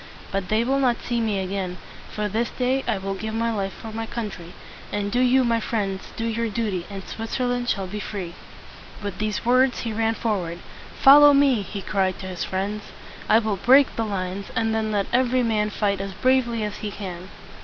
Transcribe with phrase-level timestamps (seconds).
[0.31, 1.77] But they will not see me again,
[2.09, 4.53] for this day I will give my life for my country.
[4.91, 8.33] And do you, my friends, do your duty, and Switzerland shall be free."
[9.03, 10.57] With these words he ran forward.
[10.99, 12.85] "Follow me!" he cried to his friends.
[13.29, 16.89] "I will break the lines, and then let every man fight as bravely as he
[16.89, 17.29] can."